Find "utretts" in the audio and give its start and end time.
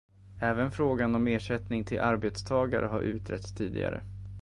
3.01-3.53